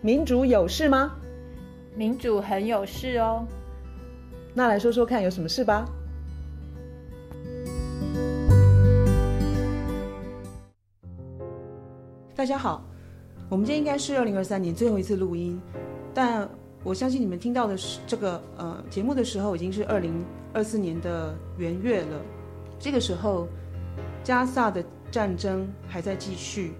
[0.00, 1.12] 民主有事吗？
[1.96, 3.44] 民主很有事哦。
[4.54, 5.84] 那来说说看，有什么事吧？
[12.36, 12.84] 大家好，
[13.48, 15.60] 我们今天应该是二零二三年最后一次录音，
[16.14, 16.48] 但
[16.84, 22.20] 我相信你们听到的是这个呃节目的时候，已经是二零二四年的元月了。
[22.78, 23.48] 这个时候，
[24.22, 26.74] 加萨的战争还在继续。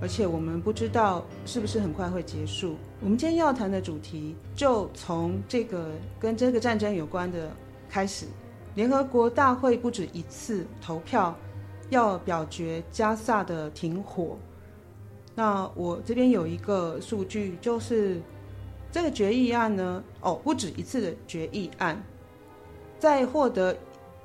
[0.00, 2.76] 而且我们不知道是不是很快会结束。
[3.00, 7.54] 我们今天要谈的主题就从这个跟这个战争有关的
[7.88, 8.26] 开始。
[8.74, 11.36] 联合国大会不止一次投票
[11.90, 14.38] 要表决加萨的停火。
[15.34, 18.20] 那我这边有一个数据，就是
[18.90, 22.00] 这个决议案呢，哦，不止一次的决议案，
[22.98, 23.76] 在获得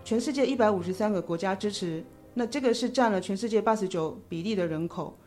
[0.03, 2.03] 全世界一百五十三个国家支持，
[2.33, 5.17] 那这个是占了全世界八十九比例的人口。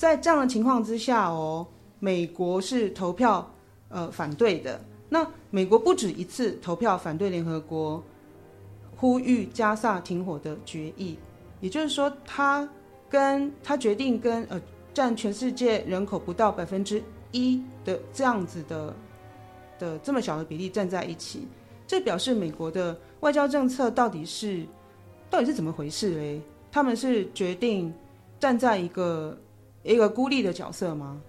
[0.00, 1.66] 在这样的情况之下哦，
[1.98, 3.46] 美国是投票
[3.90, 4.80] 呃反对的。
[5.10, 8.02] 那美国不止一次投票反对联合国
[8.96, 11.18] 呼吁加萨停火的决议，
[11.60, 12.66] 也就是说，他
[13.10, 14.58] 跟他决定跟呃
[14.94, 18.96] 占全世界人口不到百分之一的这样子的
[19.78, 21.46] 的这么小的比例站在一起，
[21.86, 24.64] 这表示美国的外交政策到底是
[25.28, 26.40] 到底是怎么回事嘞？
[26.72, 27.92] 他们是决定
[28.38, 29.38] 站在一个。
[29.82, 31.20] 一个孤立的角色吗？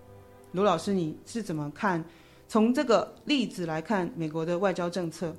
[0.52, 2.04] 卢老师，你是怎么看？
[2.48, 5.34] 从这个例子来看，美国的外交政策。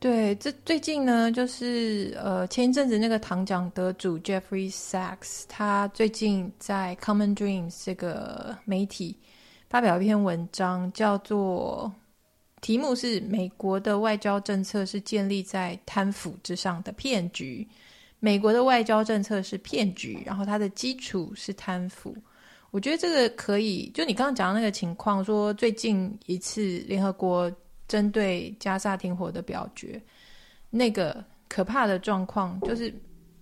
[0.00, 9.14] 对，这最近呢，就是呃，前一阵子那个糖奖得主 Jeffrey Sachs，他最近在 Common Dreams 这个媒体
[9.68, 11.92] 发表一篇文章，叫做
[12.60, 17.68] 题目是“美国的外交政策是建立在贪腐之上的骗局”。
[18.20, 22.14] 美国的外交政策是骗局，然后它的基础是贪腐。
[22.70, 27.50] 我觉得这个可以，就你刚刚讲的那个情况，说最近一次联合国
[27.88, 30.00] 针对加萨停火的表决，
[30.68, 32.94] 那个可怕的状况，就是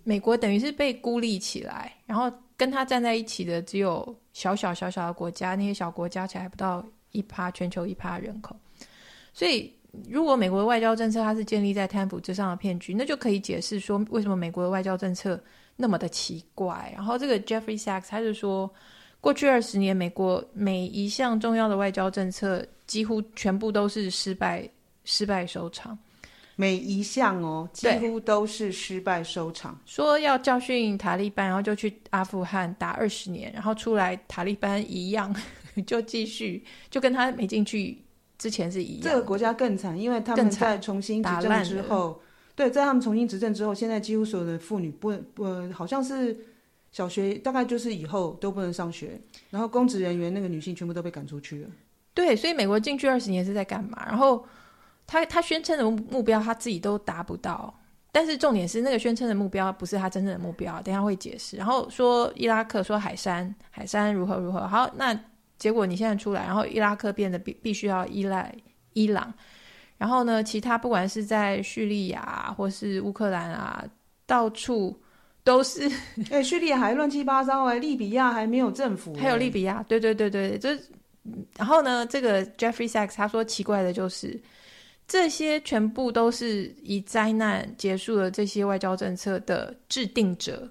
[0.05, 8.57] 美国等于是被孤立起来，然后跟他站在一起的只有小小小小的国家，那些小国加起来还不到一趴，全球一趴人口，
[9.35, 9.77] 所以。
[10.09, 15.43] 如果美国的外交政策它是建立在贪腐之上的骗局，那就可以解释说为什么美国的外交政策
[15.77, 16.93] 那么的奇怪。
[16.95, 18.71] 然后这个 Jeffrey Sachs 他就说，
[19.21, 24.69] 过去二十年美国每一项重要的外交政策几乎全部都是失败，
[25.05, 25.99] 失败收场。
[26.55, 29.81] 每一项哦，几乎都是失败收场。
[29.87, 35.35] 说要教训塔利班，然后就去阿富汗打二十年，然后出来塔利班一样
[35.87, 37.97] 就继续，就跟他没进去。
[38.39, 42.23] 之前是一样，这个国家更惨，因为他们在重新执政之后，
[42.55, 46.37] 对，在他们重新执政之后，现在几乎所有的妇女不不、呃，好像是
[46.93, 51.69] 小学大概就是以后都不能上学，然后公职人员那个女性全部都被赶出去了。
[52.15, 54.07] 对，所以美国进去二十年是在干嘛？
[54.07, 54.47] 然后
[55.05, 57.75] 他他宣称的目标他自己都达不到，
[58.13, 61.57] 但是重点是那个宣称的目标不是他真正的目标，等一下会解释。
[61.57, 65.19] 然后说伊拉克说海山海山如何如何，好那。
[65.59, 68.55] 结果你现在出来，然后伊拉克变得必必须要依赖
[68.93, 69.33] 伊朗，
[69.97, 73.85] 然后呢，其他不管是在叙利亚或是乌克兰啊，
[74.25, 74.97] 到处
[75.43, 75.89] 都是。
[76.31, 80.71] 哎、欸，叙利亚还乱七八糟哎，利比亚还没有政府，还有利比亚，对对对对，就
[81.57, 84.41] 然后呢，这个 Jeffrey Sachs 他说奇怪的就是，
[85.07, 90.71] 这些全部都是以灾难结束了这些外交政策的制定者，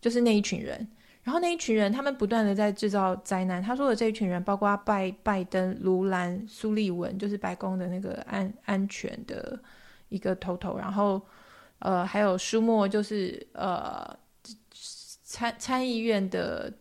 [0.00, 0.86] 就是那一群人。
[1.26, 3.60] 然后那一群人，他们不断的在制造灾难。
[3.60, 9.58] 他说的这一群人，包括拜拜登、卢兰、苏利文，就是白宫的那个安安全的
[10.08, 10.78] 一个头头。
[10.78, 11.20] 然后，
[11.80, 14.16] 呃，还有舒默，就是呃
[15.24, 16.72] 参参议院的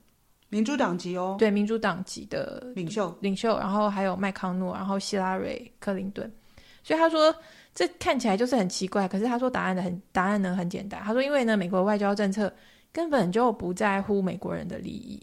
[0.49, 3.57] 民主党籍哦，对，民主党籍的领袖领袖。
[3.57, 6.31] 然后还有麦康诺，然后希拉蕊、克林顿。
[6.83, 7.35] 所以他说，
[7.73, 9.07] 这看起来就是很奇怪。
[9.07, 11.01] 可是他说答案的很答案呢很简单。
[11.01, 12.53] 他说，因为呢，美国外交政策。
[12.95, 15.21] 根本就不在乎美国人的利益，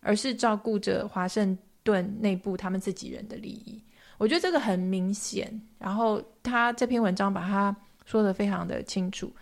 [0.00, 3.80] 而是照顾着华盛顿内部他们自己人的利益。
[4.18, 5.48] 我觉得这个很明显。
[5.78, 7.74] 然后他这篇文章把他
[8.04, 9.32] 说的非常的清楚。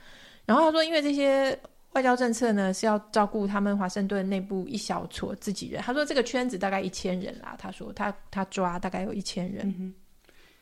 [0.45, 1.59] 然后他说，因为这些
[1.93, 5.81] 外交政策呢是要照顾他们华盛顿内部一小撮自己人。
[5.81, 7.57] 他说这个圈子大概一千人啦。
[7.59, 9.75] 他说他他抓大概有一千人。
[9.79, 9.95] 嗯，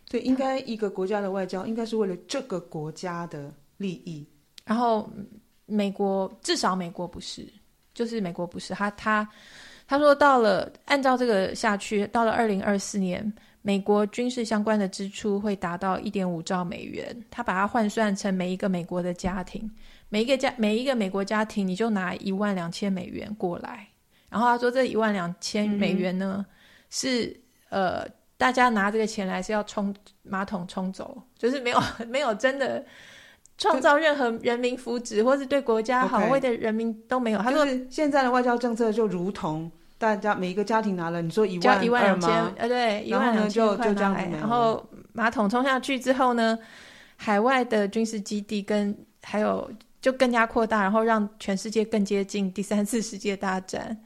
[0.09, 4.25] 对，应该一个国家的外交应该是为了这个国家的利益。
[4.65, 5.11] 然后。
[5.69, 7.47] 美国至少美国不是，
[7.95, 9.29] 就是美国不是他他
[9.87, 13.33] 他说到了按照这个下去，到了二零二四年，
[13.63, 17.17] 美国军事相关的支出会达到一点五兆美元。
[17.31, 19.71] 他把它换算成每一个美国的家庭，
[20.09, 23.87] 每一个家每一个美国家庭，你就拿一万两千美元过来。
[24.29, 26.45] 然后他说这一万两千美元呢，
[26.91, 27.35] 是
[27.71, 28.07] 呃，
[28.37, 32.85] 大家拿这个钱来是要冲马桶冲走，就是没有 没有真的
[33.59, 37.39] 创造任何人民福祉，或是对国家好，为的人民都没有。
[37.41, 44.83] 他说，就是现在的外交政策就如同大家每一个家庭拿了，你说一万一万两千，呃，对，一万两千块就这样子，然后
[45.13, 46.59] 马桶冲下去之后呢，
[47.17, 49.71] 海外的军事基地跟还有。
[50.01, 53.99] 就更加扩大，然后让全世界更接近第三次世界大战，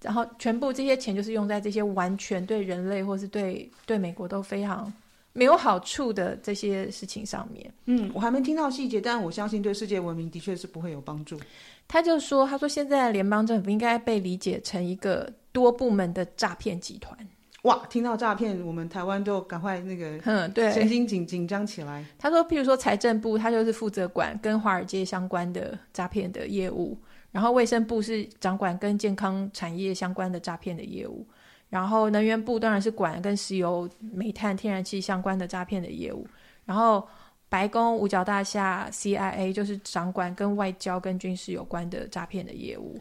[0.00, 4.90] 然后全部这些钱就是用在这些完全对人类或是对对美国都非常
[5.36, 7.72] 没有好处的这些事情上面。
[7.84, 11.38] 嗯，我还没听到细节，但我相信对世界文明的确是不会有帮助。
[11.86, 17.16] 他就说：“他说现在联邦政府应该被理解成一个多部门的诈骗集团。”
[17.62, 22.04] 哇，听到诈骗，我们台湾就赶快那个， 嗯，对，神经紧紧张起来。
[22.18, 26.96] 他说，譬如说财政部，他就是负责管跟华尔街相关的诈骗的业务，
[27.32, 31.26] 然后卫生部是掌管跟健康产业相关的诈骗的业务，
[31.68, 36.26] 然后能源部当然是管跟石油、煤炭、天然气相关的诈骗的业务，
[36.64, 37.06] 然后
[37.48, 43.00] 白宫五角大厦 CIA 就是掌管跟外交跟军事有关的诈骗的业务。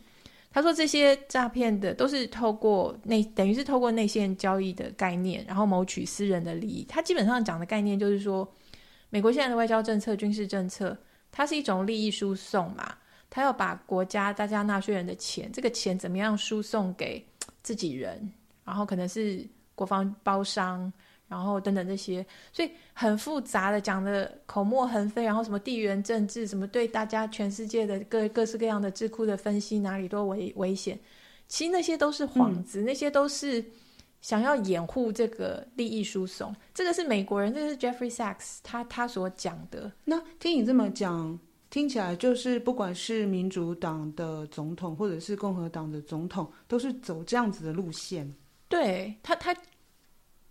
[0.51, 6.85] 他说：“这些诈骗的都是透过内，等于是透过内线交易的概念，然后谋取私人的利益。
[6.87, 8.49] 他基本上讲的概念就是说，
[9.09, 10.97] 美国现在的外交政策、军事政策，
[11.29, 12.95] 它是一种利益输送嘛。
[13.29, 17.27] 他要把国家大家纳税人的钱，这个钱怎么样输送给
[17.61, 18.31] 自己人，
[18.65, 20.91] 然后可能是国防包商。”
[21.27, 22.23] 然后等等这些，
[22.53, 30.99] 所以很复杂的讲的口沫横飞，然后什么地缘政治，什么对大家全世界的各各式各样的智库的分析，哪里都危危险，
[31.47, 33.65] 其实那些都是幌子，嗯、那些都是
[34.21, 36.55] 想要掩护这个利益输送。
[36.75, 39.91] 这个是美国人，这个是 Jeffrey Sachs 他他所讲的。
[40.03, 41.37] 那听你这么讲，
[41.71, 48.31] 听起来就是不管是民主党的总统，或者是共和党的总统，都是走这样子的路线。
[48.67, 49.55] 对他他。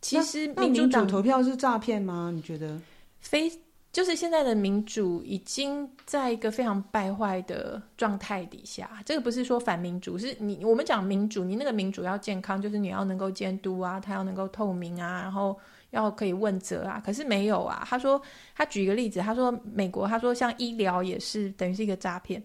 [0.00, 2.30] 其实民主党投票是诈骗吗？
[2.30, 2.78] 你觉得？
[3.20, 3.50] 非
[3.90, 9.02] 就是现在的民主已经在一个非常败坏的状态底下。
[9.06, 15.58] 这个不是说反民主，是你我们讲民主，你那个民主要健康，就是你要能够监督啊，它要能够透明啊，然后
[15.88, 17.02] 要可以问责啊。
[17.02, 17.82] 可是没有啊。
[17.88, 18.20] 他说，
[18.54, 22.42] 他举一个例子，他说美国，他说像医疗也是等于是一个诈骗。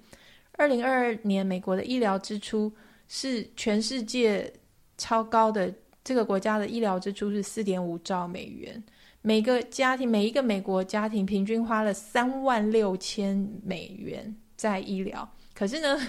[0.53, 2.71] 二零二二年美国的医疗支出
[3.09, 4.53] 是全世界
[4.99, 5.73] 超高的。
[6.01, 8.81] 这个国家的医疗支出是四点五兆美元，
[9.21, 15.29] 每个家庭每一个美国家庭平均花了三万六千美元在医疗。
[15.53, 15.99] 可是呢，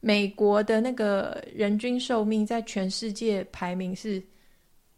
[0.00, 4.22] 美国的那个人均寿命在全世界排名是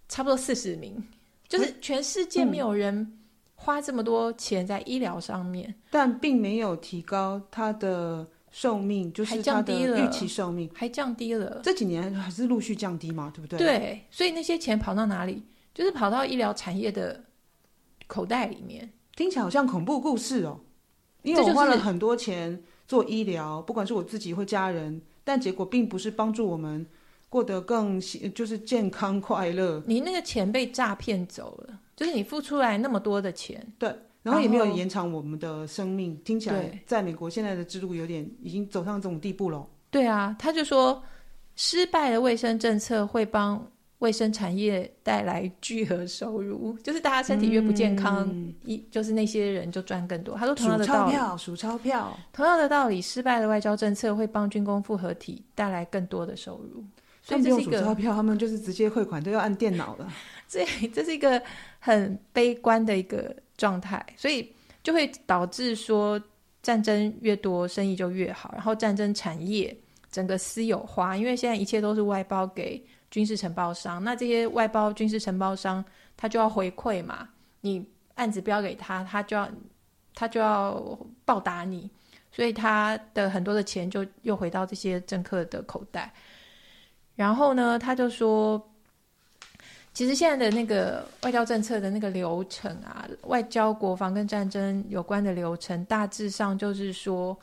[0.08, 1.00] 差不多四十名，
[1.46, 3.18] 就是全世界没有人
[3.54, 8.26] 花这么多钱在医疗上面，嗯、但并没有提高他的。
[8.54, 13.58] 寿命就是它的预期寿命还降低了，这几年还是陆续降低嘛，对不对？
[13.58, 15.42] 对，所以那些钱跑到哪里？
[15.74, 17.24] 就是跑到医疗产业的
[18.06, 18.92] 口袋里面。
[19.16, 20.60] 听起来好像恐怖故事哦，
[21.22, 26.86] 因为我花了很多钱做医疗，不管是我自己或家人，但结果并不是帮助我们
[27.28, 28.00] 过得更
[28.32, 29.82] 就是健康快乐。
[29.84, 33.92] 你那个钱被诈骗走了，就是你付出来那么多的钱，对。
[34.24, 39.64] 然后也没有延长我们的生命，听起来在美国现在的制度有点已经走上这种地步了。
[39.90, 41.00] 对啊，他就说
[41.56, 48.26] 失败的卫生政策会帮卫生产业带来巨额收入，就是大家身体越不健康，
[48.64, 50.34] 一、嗯、就是那些人就赚更多。
[50.34, 56.82] 他说同样的道理，数钞票，数钞票，同样的道理，失败的外交政策会帮军工复合体带来更多的收入。
[57.20, 60.06] 所以这是一个钞票，他们就是直接汇款都要按电脑的。
[60.48, 61.40] 这这是一个
[61.78, 63.36] 很悲观的一个。
[63.56, 66.20] 状态，所以就会导致说
[66.62, 69.76] 战争越多，生意就越好，然后战争产业
[70.10, 75.84] 整个私有化，因为现在一切都是外包给军事承包商，那这些外包军事承包商
[76.16, 77.28] 他就要回馈嘛，
[77.60, 79.48] 你案子标给他，他就要
[80.14, 81.90] 他就要报答你，
[82.32, 86.12] 所以他的很多的钱就又回到这些政客的口袋，
[87.14, 88.70] 然后呢，他就说。
[89.94, 97.38] 其实现在的那个外交政策的那个流程啊，外交、国防跟战争有关的流程，大致上就是说，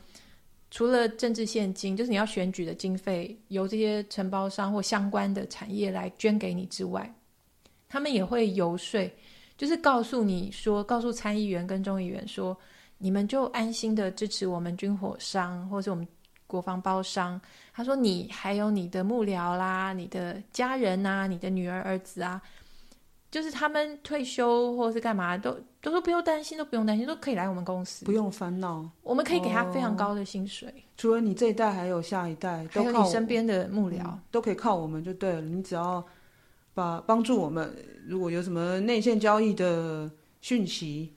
[0.70, 7.10] 除了政治献金，就是你要选举的经费由这些承包商或相关的产业来捐给你之外，
[7.88, 9.10] 他们也会游说，
[9.58, 12.58] 就是告诉你说，告诉参议员跟众议员说，
[12.98, 16.06] 你们就安心的支持我们军火商，或是我们。
[16.52, 17.40] 国防包商，
[17.74, 22.42] 他说：“你还有你的幕僚啦，你的家人啊，你的女儿儿子啊，
[23.32, 28.86] 就是他们退休或者是干嘛，都都说不用担心，都不用担心，都可以来我们公司，不用烦恼。
[29.02, 30.68] 我们可以给他非常高的薪水。
[30.68, 35.42] 哦，除了你这一代，还有下一代，还有你身边的幕僚，嗯，都可以靠我们就对了。
[35.42, 36.06] 你只要
[36.74, 37.74] 把帮助我们，
[38.06, 41.14] 如果有什么内线交易的讯息，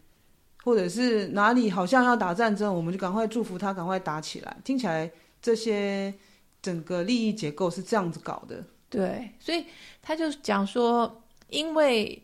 [0.64, 4.56] 或者是哪里好像要打战争，我们就赶快祝福他，赶快打起来。
[4.64, 5.10] 听起来
[5.44, 6.14] 这些
[6.62, 8.64] 整个利益结构是这样子搞的。
[8.88, 9.66] 对，所以
[10.00, 12.22] 他就讲说，因为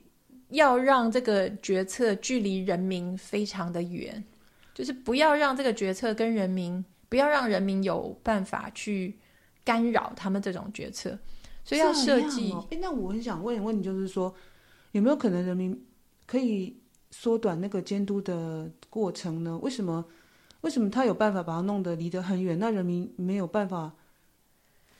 [0.48, 4.24] 要让这个决策距离人民非常的远，
[4.72, 9.18] 就是不要让这个决策跟人民，不要让人民有办法去
[9.62, 11.18] 干扰他们这种决策，
[11.62, 12.50] 所以要设计。
[12.52, 14.34] 哎、哦，那我很想问问你，就是说，
[14.92, 15.78] 有没有可能人民
[16.24, 19.58] 可以缩短那个监督的过程呢？
[19.58, 20.06] 为什么？
[20.62, 22.58] 为什么他有办法把它弄得离得很远？
[22.58, 23.92] 那人民没有办法？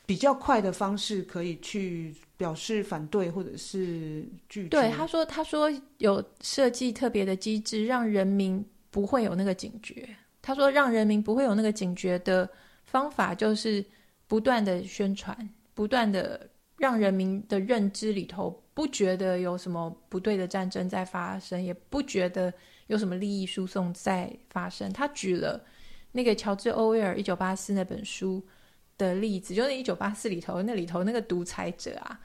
[0.06, 4.68] 比较快的方式可以去表示反对或者是拒绝。
[4.68, 10.08] 对，他说，他说有设计特别的机制，让人民不会有那个警觉。
[10.42, 12.48] 他说，让人民不会有那个警觉的
[12.82, 13.84] 方法，就是
[14.26, 22.52] 不断的宣传，不断的让人民的认知里头不觉得有什么不对的战争在发生，也不觉得
[22.90, 24.92] 有什么利益输送在发生。
[24.92, 25.64] 他举了
[26.12, 28.44] 那个乔治·欧威尔一九八四那本书。
[29.00, 32.20] 的例子就是一九八四里头那里头那个独裁者啊，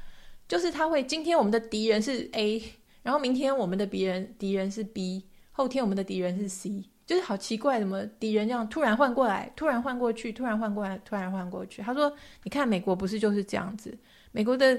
[0.45, 2.61] 就是他会今天我们的敌人是 A，
[3.01, 11.81] 然后明天我们的敌人敌人是 B，后天我们的敌人是 C，就是好奇怪，怎么敌人这样突然换过来，突然换过去，突然换过来，突然换过去。
[11.81, 13.97] 他说：“你看美国不是就是这样子？
[14.33, 14.77] 美国的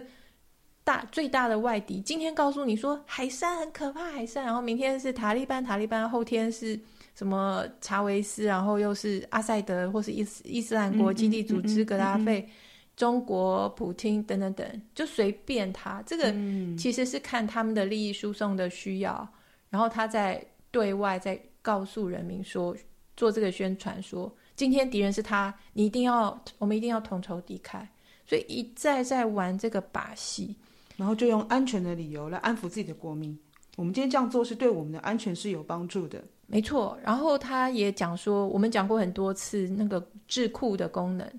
[0.86, 6.80] 大最大的外敌，今天告诉你说海山很可怕，海山，然后明天是塔利班，塔利班后天是。”
[7.16, 12.46] 什么查韦斯，然后又是阿塞德，或是伊斯伊斯兰国基地组织、格拉费、
[12.94, 16.02] 中国普京等等等，就随便他。
[16.04, 16.30] 这个
[16.76, 19.26] 其实是看他们的利益输送的需要，
[19.70, 22.76] 然后他在对外在告诉人民说，
[23.16, 27.80] 做这个宣传说，今天敌人是他，你一定要，我们一定要同仇敌忾，
[28.26, 30.54] 所以一再在玩这个把戏，
[30.96, 33.38] 然后就用安全的理由来安抚自己的国民。
[33.76, 36.24] 我们今天这样做是对我们的安全是有帮助的。
[36.46, 41.30] 没错，然后他也讲说，我们讲过很多次那个智库的功能，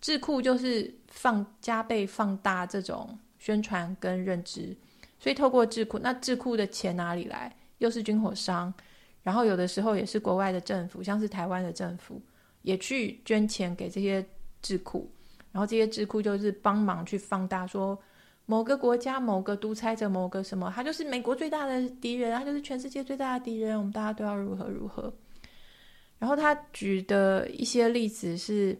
[0.00, 4.76] 智库就是放加倍放大这种宣传跟认知，
[5.18, 7.56] 所以透过智库，那智库的钱哪里来？
[7.78, 8.74] 又是军火商，
[9.22, 12.20] 然后有的时候也是国外的政府，像是台湾的政府
[12.62, 14.22] 也去捐钱给这些
[14.60, 15.10] 智库，
[15.52, 17.98] 然后这些智库就是帮忙去放大说。
[18.46, 25.12] 某个国家、某个独裁者、某个什么，他就是美国最大的敌人，他就是全世界最大的敌人，我们大家都要如何如何。
[26.18, 28.78] 然后他举的一些例子是，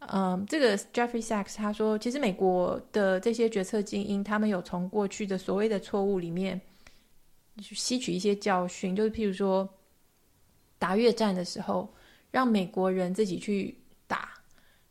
[0.00, 6.60] 嗯，这个 Jeffrey Sachs 他说，其实美国的这些决策精英，他们有从过去的所谓的错误里面
[7.60, 9.66] 吸取一些教训，就是譬如说
[10.78, 11.88] 打越战的时候，
[12.32, 13.74] 让美国人自己去
[14.08, 14.30] 打，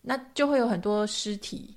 [0.01, 1.75] 那就会有很多尸体。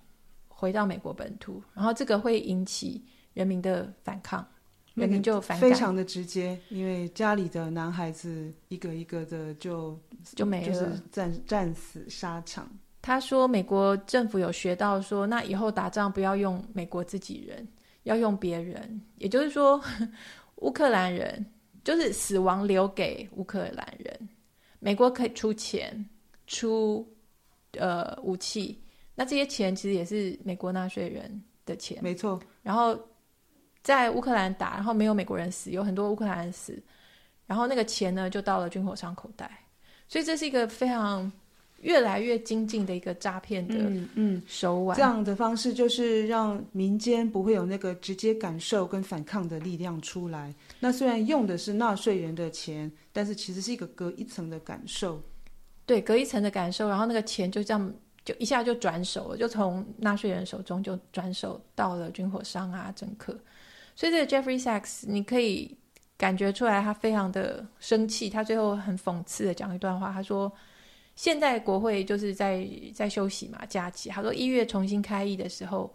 [0.59, 4.45] 回到美国本土，然后这个会引起人民的反抗，
[4.95, 10.01] 人民就反抗，非常的直接，因为家里的男孩子一个一个的就
[10.35, 12.67] 就没了，就是战战死沙场。
[13.03, 17.69] 他说，美国政府有学到说，那以后打仗不要用美国自己人，
[18.05, 19.79] 要用别人，也就是说，
[20.57, 21.45] 乌克兰人
[21.85, 24.29] 就是死亡留给乌克兰人，
[24.81, 26.03] 美国可以出钱
[26.47, 27.07] 出
[27.73, 28.81] 呃武器。
[29.19, 32.39] 那这些钱其实也是美国纳税人的钱，没错。
[32.63, 32.97] 然后
[33.83, 36.79] 在乌克兰打，然后没有美国人死，有很多乌克兰人死，
[37.47, 39.51] 然后那个钱呢就到了军火商口袋，
[40.07, 41.33] 所以这是一个非常
[41.81, 44.95] 越来越精进的一个诈骗的嗯嗯手腕。
[44.95, 50.55] 这样的方式就是让民间不会有那个直接感受跟反抗的力量出来。
[50.79, 55.23] 那虽然用的是纳税人的钱，但是其实是一个隔一层的感受。
[55.87, 57.95] 对，隔一层的感受，然后那个钱就这样。
[58.27, 63.33] 就一下就转手了，就从纳税人手中就转手到了军火商啊、政客，
[63.95, 65.79] 所以这个 Jeffrey Sachs 你可以
[66.19, 68.29] 感觉出来，他非常的生气。
[68.29, 70.53] 他最后很讽刺的讲一段话，他说
[71.15, 74.11] ：“现在国会就是在在休息嘛，假期。
[74.11, 75.95] 他说一月重新开议的时候，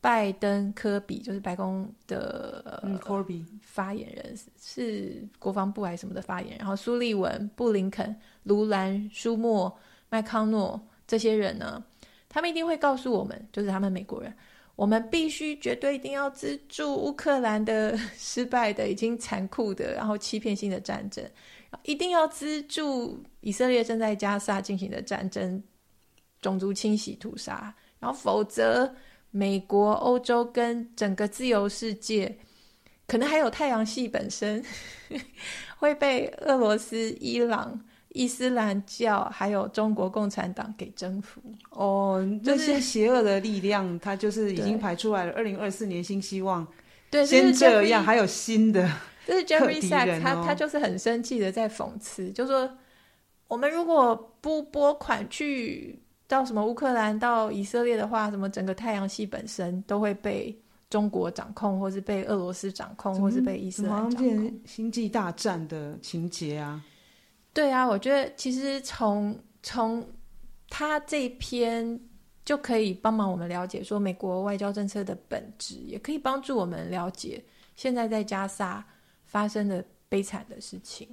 [0.00, 9.76] 拜登、科比就是白宫的嗯，Corby 发言人是国防部还是什么的发言人，然后苏利文、布林肯、卢兰、舒默、
[10.10, 10.80] 麦康诺。”
[11.12, 11.84] 这些人呢，
[12.26, 14.34] 他们一定会告诉我们，就是他们美国人，
[14.76, 21.22] 我们必须绝对一定要资助乌克兰的 失败的、已经残酷的、然后欺骗性的战争，
[21.82, 25.62] 一定要资助以色列正在加沙进行的战争，
[26.40, 28.90] 种族清洗、屠杀，然后否则
[29.30, 32.34] 美国、欧洲跟整个自由世界，
[33.06, 34.64] 可能还有太阳系本身，
[35.76, 37.78] 会被俄罗斯、伊朗。
[38.14, 41.40] 伊斯兰教还有中国共产党给征服
[41.70, 45.32] 哦，这些邪恶的力量，它就是已经排出来了。
[45.32, 46.66] 二零二四年新希望
[47.10, 48.90] 对，先这样，还有新的。
[49.26, 52.68] 就是 Jeffrey Sachs，他他就是很生气的在讽刺，就说
[53.46, 60.54] 我们如果不拨款去到什么乌克兰、到以色列的话，什么整个太阳系本身都会被
[60.90, 64.60] 中国掌控，或是被俄罗斯掌控，或是被伊斯兰掌控。
[64.66, 66.82] 星际大战的情节啊！
[67.52, 70.06] 对啊，我觉得其实从从
[70.68, 72.00] 他这篇
[72.44, 77.42] 就可以帮忙我们了解说美国外交政策的本质，也可以帮助我们了解
[77.76, 78.84] 现在在加萨。
[79.24, 81.08] 发生的悲惨的事情。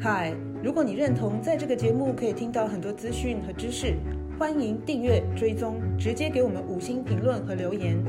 [0.00, 0.34] 嗨，
[0.64, 3.94] 如果你认同在这个节目可以听到很多资讯和知识，
[4.38, 8.02] 欢迎订阅追踪，直接给我们五星评论和留言。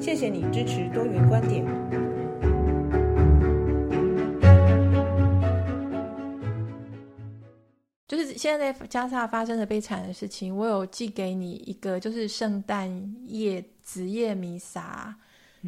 [0.00, 1.66] 谢谢你支持多元观点。
[8.38, 12.88] 现在在加萨发生的悲惨的事情，我有寄给你一个，就是圣诞
[13.26, 15.14] 夜子夜弥撒。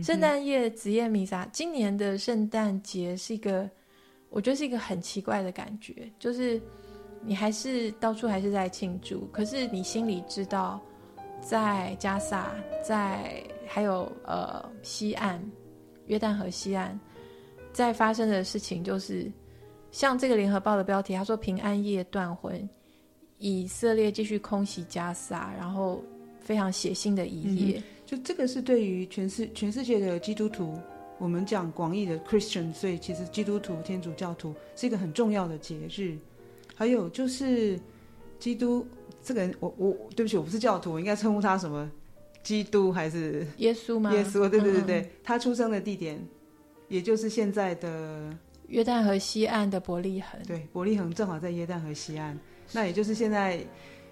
[0.05, 3.69] 圣诞夜子夜弥撒，今年的圣诞节是一个，
[4.29, 6.63] 我觉得是一个很奇怪的感觉，就是
[7.23, 10.81] 你还是到处还是在庆祝，可是你心里知道，
[11.43, 15.43] 在加萨，在还有呃西岸
[16.07, 16.97] 约旦河西岸，
[17.73, 19.31] 在发生的事情就是，
[19.93, 22.69] 像这个联合报的标题，他说平安夜断魂，
[23.39, 26.03] 以色列继续空袭加沙，然后
[26.41, 27.79] 非常血腥的一夜。
[27.79, 30.77] 嗯就这个是对于全世全世界的基督徒，
[31.17, 36.19] 我们讲广义的 Christian，所以其实基督徒、天主教徒是一个很重要的节日。
[36.75, 37.79] 还有就是
[38.41, 38.85] 基督
[39.23, 41.89] 这个人，我我对不起，我不是教徒，我应该称呼他什么？
[42.43, 44.13] 基督还是耶稣吗？
[44.13, 46.21] 耶稣，对对对对，嗯、他出生的地点，
[46.89, 48.37] 也就是现在的
[48.71, 50.41] 约旦河西岸的伯利恒。
[50.47, 52.37] 对，伯利恒正好在约旦河西岸，
[52.73, 53.65] 那也就是现在。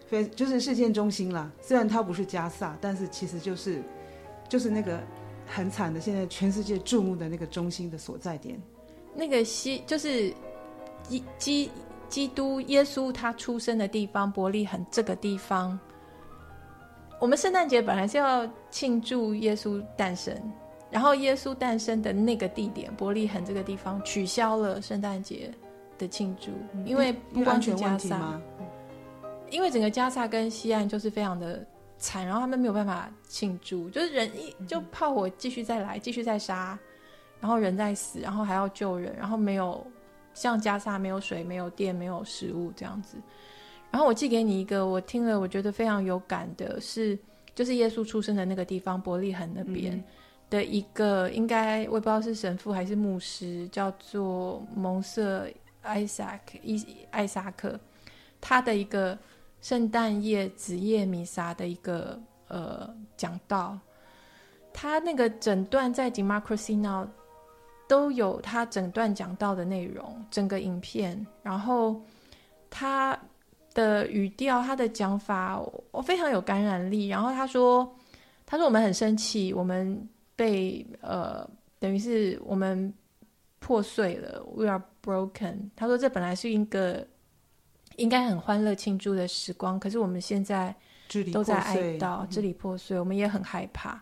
[0.07, 3.83] 非就是事件中心啦，虽然它不是加萨，但是其实就是，
[4.49, 5.03] 就是那个
[5.47, 8.59] 很惨的，现在全世界注目的那个中心的所在点。
[9.15, 10.33] 那个西就是
[11.03, 11.71] 基基
[12.09, 15.79] 基督耶稣他出生的地方伯利恒这个地方，
[17.21, 20.35] 我们圣诞节本来是要庆祝耶稣诞生，
[20.91, 25.51] 然后耶稣诞生的那个地点伯利恒这个地方取消了圣诞节
[25.99, 26.51] 的庆祝，
[26.85, 28.41] 因为不光是加萨。
[29.51, 36.79] 因为整个加萨跟西岸就是非常的惨，然后他们没有办法庆祝，就是人一就炮火继续再来，继续再杀，
[37.41, 39.87] 然后人在死，然后还要救人，然后没有
[40.35, 43.17] 像加萨没有水、没有电、没有食物这样子。
[43.91, 47.19] 然后我寄给你一个，我听了我觉得非常有感的是，
[47.55, 50.05] 就是耶稣出生的那个地方伯利恒那边
[50.51, 55.49] 的一个，应该我也不知道是神父还是牧师，叫做蒙瑟
[55.83, 57.79] 艾萨克伊艾萨克，
[58.41, 59.19] 他的一个。
[59.61, 63.77] 圣诞夜子夜弥撒的一个呃讲道，
[64.73, 67.09] 他那个整段在 Democracy Now
[67.89, 72.01] 都有他整段讲到的内容，整个影片，然后
[72.71, 73.19] 他
[73.75, 77.09] 的语调、他的讲法，我非常有感染力。
[77.09, 77.93] 然后他说，
[78.47, 81.47] 他说我们很生气，我们被呃
[81.79, 82.95] 等于是我们
[83.59, 85.71] 破碎了，We are broken。
[85.77, 87.07] 他说这本来是一个。
[87.99, 90.73] 应该很欢乐庆祝的时光，可是我们现在
[91.33, 94.01] 都在哀悼，支离破碎，我们也很害怕。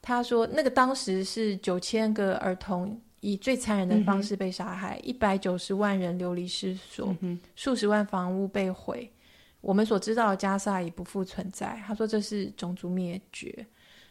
[0.00, 9.12] 他说，那个当时是九千个儿童以最残忍的方式被杀害，一百九十万人流离失所，嗯、数十万房屋被毁。
[9.60, 11.78] 我们所知道的加萨已不复存在。
[11.86, 13.66] 他说这是种族灭绝。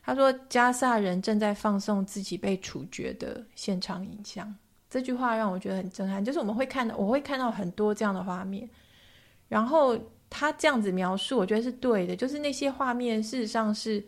[0.08, 4.56] 他说加萨人正在放送自己被处决的现场影像。
[4.90, 8.70] 这句话让我觉得很震撼，就是我们会看到，我会看到很多这样的画面。
[9.50, 12.16] 然后他这样子描述，我觉得是对的。
[12.16, 14.02] 就是那些画面，事实上是，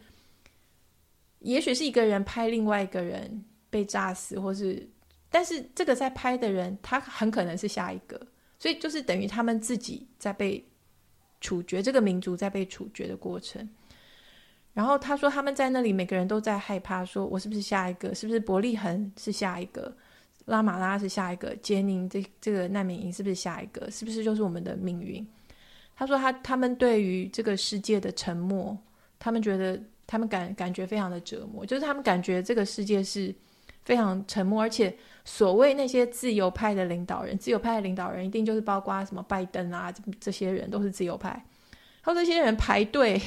[1.39, 4.89] 也许是一个人拍另外一个人被炸死，或是，
[5.29, 8.17] 但是这个在拍的人，他很可能是下一个，
[8.57, 10.65] 所以就是等于他们自己在被
[11.41, 13.69] 处决，这个民族在被处决的过程。
[14.73, 18.13] 然后他说，他们在那里，每个人都在害怕，说我是不是下一个？
[18.15, 19.93] 是不是伯利恒是下一个？
[20.45, 23.89] 拉马拉是下一个，杰宁这这个难民营是不是下一个？
[23.91, 25.25] 是不是就是我们的命运？
[25.95, 28.77] 他说他他们对于这个世界的沉默，
[29.19, 33.35] 他们觉得他们感感觉非常的折磨，就是他们感觉这个世界是
[33.83, 41.43] 非常沉默，而且所谓那些自由派的领导人，自由派的领导人一定就是包括什么拜登啊，这些人都是自由派。
[42.01, 43.21] 他说这些人排队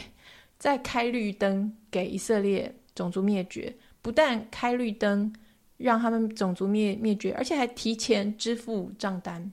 [0.63, 5.33] 在开绿灯给以色列种族灭绝，不但开绿灯。
[5.79, 9.51] 让他们种族灭灭绝，而且还提前支付账单。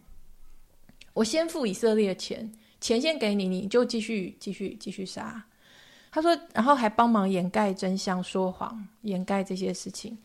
[1.13, 2.47] 我先付以色列的钱，
[2.79, 5.43] 钱先给你，你就继续继续继续杀。
[6.11, 10.15] 他说，然后还帮忙掩盖真相、说谎、掩盖这些事情。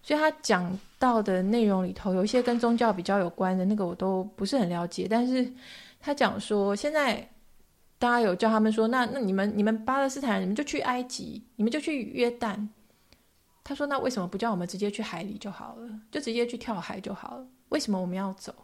[0.00, 5.08] 所以他讲到的内容里头，有一些跟宗教比较有关的那个，我都不是很了解。
[5.10, 5.52] 但是
[5.98, 7.28] 他讲说，现在
[7.98, 12.68] 大家有叫他们说，那那你们你们巴勒斯坦人，你们就去埃及，你们就去约旦。
[13.64, 17.46] 他说，那为什么不叫我们直接去海里就好了，就直接去跳海就好了？
[17.68, 18.54] 为什么我们要走？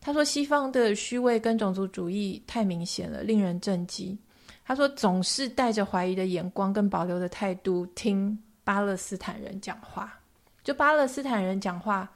[0.00, 4.18] 他说，西方的虚伪跟种族主义太明显了，令人震惊。
[4.64, 10.20] 他说，总是带着怀疑的眼光跟保留的态度听巴勒斯坦人讲话。
[10.62, 12.10] 就巴勒斯坦人讲话，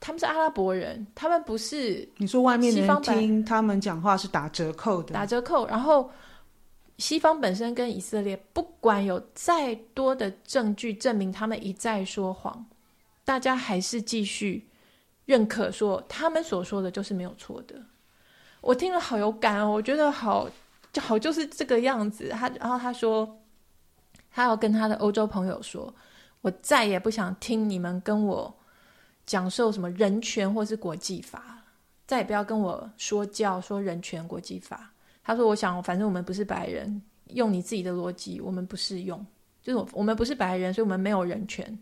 [0.00, 2.08] 他们是阿拉伯人，他们不是。
[2.16, 5.66] 你说外面的人听他们讲话是打折扣的，打折扣。
[5.66, 6.10] 然后
[6.98, 12.64] 西方本身跟以色列，不管有再多的证据证明他们一再说谎，
[13.24, 14.66] 大家还是继续。
[15.24, 17.74] 认可说他们所说的就是没有错的，
[18.60, 20.48] 我听了好有感哦，我觉得好
[20.92, 22.28] 就好就是这个样子。
[22.28, 23.36] 他然后他说，
[24.30, 25.92] 他要跟他的欧洲朋友说，
[26.42, 28.56] 我再也不想听你们跟我
[29.26, 31.62] 讲授什么人权或是国际法，
[32.06, 34.92] 再也不要跟我说教说人权国际法。
[35.22, 39.26] 他说，我想反正我们不是白人，用你自己的逻辑，我们不适用，
[39.60, 41.76] 就是我们不是白人，所以我们没有人权。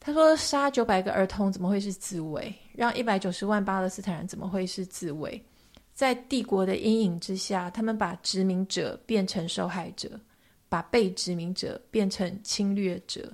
[0.00, 2.54] 他说：“杀九百个儿童怎么会是自卫？
[2.74, 5.42] 让一百九十万巴勒斯坦人怎么会是自卫？
[5.94, 10.10] 在帝国的阴影之下，他们把殖民者变成受害者，
[10.68, 13.32] 把被殖民者变成侵略者。”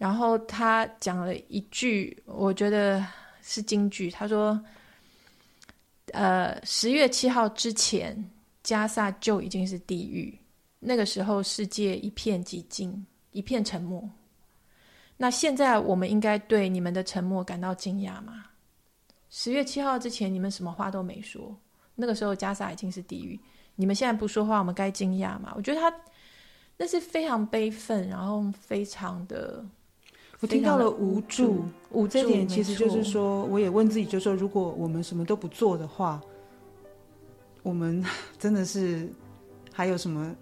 [0.00, 3.06] 然后他讲了一句，我觉得
[3.42, 4.10] 是金句。
[4.10, 4.58] 他说
[6.14, 8.16] ：“呃，十月七号之前，
[8.62, 10.34] 加萨就已经是地狱。
[10.78, 14.08] 那个时候，世界一片寂静，一片沉默。”
[15.18, 18.46] 那现在我们应该对你们的沉默感到惊讶吗？
[19.28, 21.54] 十月七号之前，你们什么话都没说，
[21.94, 23.38] 那个时候加萨已经是地狱。
[23.74, 25.52] 你们现在不说话，我们该惊讶吗？
[25.54, 25.94] 我觉得他
[26.78, 29.62] 那是非常悲愤，然后非常的，
[30.40, 31.64] 我听到了无助。
[31.90, 36.20] 无助，这点其实就是说，我也问自己，就是说，如果我们什么都不做的话，
[37.62, 38.02] 我们
[38.38, 39.08] 真的是
[39.72, 40.34] 还有什么？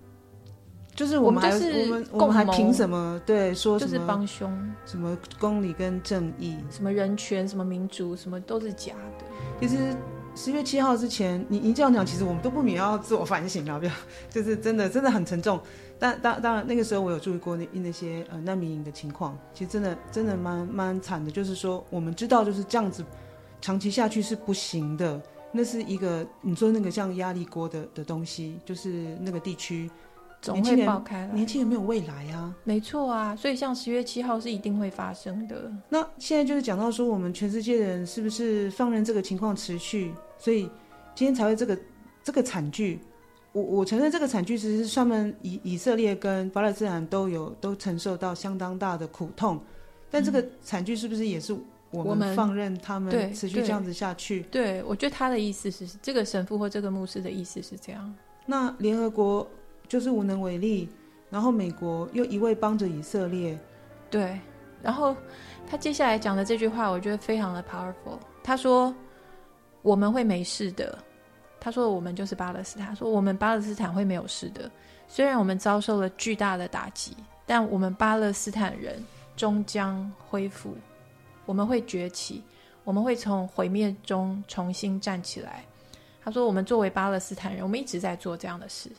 [0.95, 4.53] 就是我们还我们就是我们我们还凭什么对说什么就是帮凶？
[4.85, 6.57] 什么公理跟正义？
[6.71, 7.47] 什么人权？
[7.47, 8.17] 什么民主？
[8.17, 9.25] 什么都是假的。
[9.61, 9.95] 其实
[10.39, 13.93] 十月七号之前，你你这样讲，其实我们都不免要自我反省了，不要
[14.31, 15.59] 就是真的真的很沉重。
[15.99, 21.29] 但当当然那个时候我有注意过那那些呃难民营的情况，其实真的真的蛮蛮惨的。
[21.29, 23.05] 就是说我们知道就是这样子
[23.61, 25.21] 长期下去是不行的。
[25.51, 29.91] 那是一个你说那个像压力锅的的东西，就是那个地区。
[30.41, 32.55] 总会爆开了，年轻人没有未来啊！
[32.63, 35.69] 没错啊，所以像十月七号是一定会发生的。
[35.89, 40.15] 那现在就是讲到说，我们全世界的人是不是放任这个情况持续？
[40.39, 40.71] 所以
[41.15, 41.79] 今天才会这个
[42.23, 43.01] 这个惨剧。
[43.53, 49.61] 我我承认这个惨剧其实是上面以以色列跟巴勒斯坦都有都承受到相当大的苦痛，
[50.11, 51.57] 但这个惨剧是不是也是
[51.91, 54.41] 我们放任他们持续这样子下去？
[54.51, 58.15] 对，对，我觉得他的意思是这个神父或这个牧师的意思是这样。
[58.47, 59.49] 那联合国。
[59.89, 60.87] 就是无能为力，
[61.31, 63.59] 然后美国又一味帮着以色列，
[64.11, 64.39] 对，
[64.83, 65.17] 然后
[65.67, 68.19] 他接下来讲的这句话，我觉得非常的 powerful。
[68.45, 68.95] 他说
[69.89, 70.99] ：“我们会没事的。”
[71.61, 74.71] 他说：“我们就是巴勒斯坦。”说：“我们巴勒斯坦会没有事的。
[75.09, 79.03] 虽然我们遭受了巨大的打击，但我们巴勒斯坦人
[79.37, 80.77] 终将恢复，
[81.47, 82.45] 我们会崛起，
[82.85, 85.65] 我们会从毁灭中重新站起来。”
[86.23, 88.91] 他说：“我们作为巴勒斯坦人，我们一直在做这样的事。”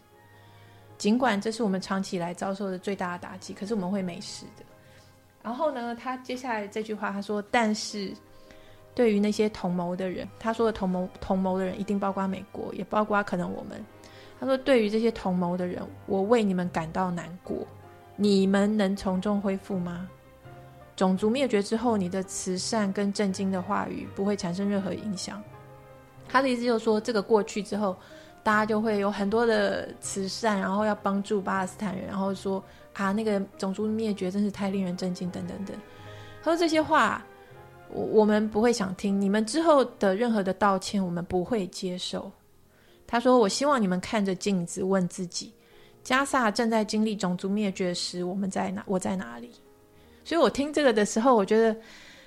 [0.98, 4.66] 尽管这是我们长期以来遭受的最大的打击，可是我们会没事的。
[5.42, 8.14] 然后呢，他接下来这句话他说：“但是
[8.94, 13.84] 对于那些同谋的人，他说的同谋同谋的人一定包括美国，也包括可能我们。
[14.40, 17.58] 他说，对于这些同谋的人，我为你们感到难过。
[18.16, 20.08] 你们能从中恢复吗？
[20.96, 25.42] 种族灭绝之后，你的慈善跟震惊的话语不会产生任何影响。
[26.28, 27.96] 他的意思就是说，这个过去之后。”
[28.42, 35.76] 大家就会有很多的慈善，然后要帮助巴勒斯坦人，然后说啊，那个种族灭绝真是太令人震惊，等等等。
[36.42, 37.24] 他说这些话，
[37.92, 39.20] 我我们不会想听。
[39.20, 42.32] 你们之后的任何的道歉，我们不会接受。
[43.06, 45.54] 他说，我希望你们看着镜子问自己：
[46.04, 48.84] 加萨正在经历种族灭绝时，我们在哪？
[48.88, 49.52] 我在哪里？
[50.24, 51.76] 所以我听这个的时候，我觉得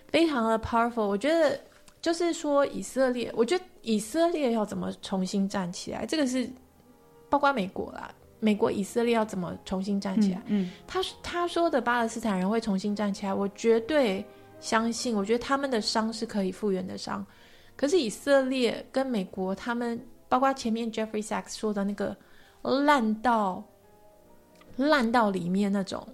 [0.09, 1.07] 非常的 powerful。
[1.07, 1.59] 我觉得。
[2.03, 6.51] 就是说，以色列，我觉得以色列要怎么重新站起来，这个是
[7.29, 8.13] 包括美国啦。
[8.41, 10.43] 美国、以色列要怎么重新站起来？
[10.47, 14.27] 嗯，嗯他他说的巴勒斯坦人会重新站起来，我绝对
[14.63, 15.15] 相信。
[15.15, 17.25] 我觉得他们的伤是可以复原的伤。
[17.77, 22.17] 可是以色列跟美国，他们包括前面 Jeffrey Sachs 说的那个
[22.63, 23.63] 烂到
[24.77, 26.07] 烂到里面那种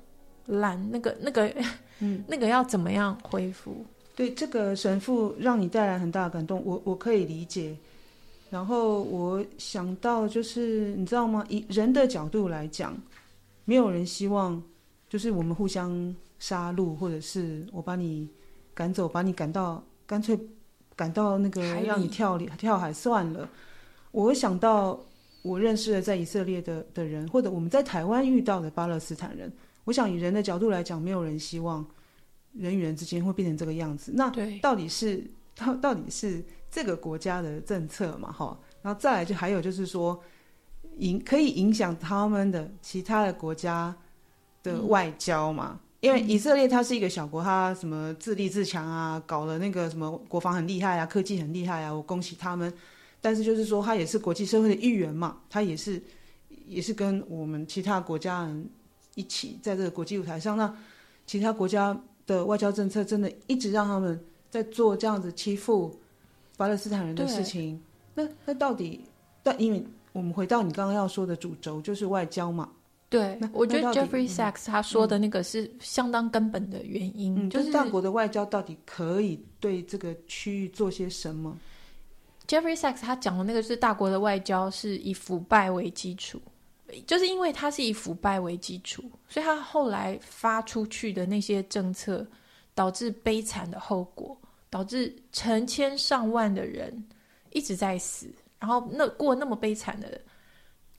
[0.46, 1.52] 烂，那个那个
[2.00, 3.84] 嗯， 那个要怎么样恢复？
[4.16, 7.76] 对，这个神父让你带来很大的感动，我我可以理解。
[8.50, 11.44] 然后我想到就是你知道吗？
[11.48, 12.96] 以人的角度来讲，
[13.64, 14.60] 没有人希望
[15.08, 18.28] 就是我们互相杀戮，或者是我把你
[18.74, 20.38] 赶走，把你赶到干脆
[20.96, 23.48] 赶到那个让你跳里跳海算了。
[24.10, 24.98] 我想到
[25.42, 29.52] 我认识的在以色列的的人，或者我们在台湾遇到的巴勒斯坦人，
[29.84, 31.86] 我想以人的角度来讲，没有人希望
[32.52, 34.12] 人与人之间会变成这个样子。
[34.14, 35.22] 那到底是
[35.54, 38.32] 到到底是这个国家的政策嘛？
[38.32, 40.20] 哈，然后再来就还有就是说
[40.98, 43.94] 影可以影响他们的其他的国家
[44.62, 45.78] 的外交嘛？
[45.80, 52.72] 嗯、因为以色列它是一个小国，它什么自立自强啊，搞了那个什么国防很厉害啊，科技很厉害啊，我恭喜他们。
[53.20, 56.00] 但是就是说，他也是国际社会的一员嘛，他也是，
[56.66, 58.70] 也是跟我们其他国家人
[59.16, 60.56] 一起在这个国际舞台上。
[60.56, 60.72] 那
[61.26, 65.98] 其他国家的外交政策真的一直让他们在做这样子欺负
[66.56, 67.82] 巴勒斯坦人的事情。
[68.14, 69.04] 那那到底，
[69.42, 72.68] 但因为我们回到你刚刚要说的主轴，就是外交嘛。
[73.10, 81.56] 对，我觉得 Jeffrey Sachs 他说的那个是相当根本的原因，嗯、就是、大国的外交到底可以对这个区域做些什么
[82.46, 86.38] ？Jeffrey Sachs 他讲的那个是大国的外交是以腐败为基础，
[87.06, 92.26] 就是因为他是以腐败为基础，所以他后来发出去的那些政策，
[92.74, 94.36] 导致悲惨的后果，
[94.68, 97.02] 导致成千上万的人
[97.52, 100.20] 一直在死，然后那过那么悲惨的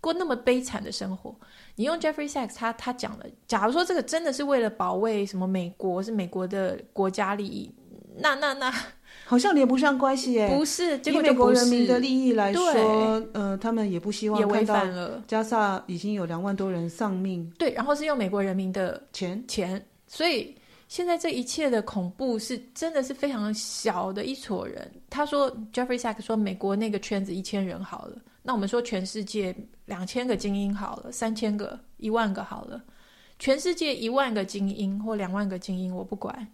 [0.02, 1.36] 过那么悲惨的生活。
[1.76, 7.72] 你用 Jeffrey Sachs 他他讲了，假如说这个真的是为了保卫什么美国是美国的国家利益，
[8.18, 8.74] 那那那。
[9.26, 15.24] 好像连不上关系耶，不是，结果以美国人民的利益来说，呃，他们也不希望也违反了。
[15.28, 20.56] 加萨已经有两万多人丧命，对，然后是用美国人民的钱钱，所以
[20.88, 24.90] 现在这一切的恐怖是真的是非常小的一撮人。
[25.10, 28.18] 他说，Jeffrey Sachs 说，美国那个圈子一千人好了，
[28.50, 32.82] 那我们说全世界两千个精英好了，三千个、一万个好了，
[33.38, 36.48] 全世界一万个精英或两万个精英，我不管，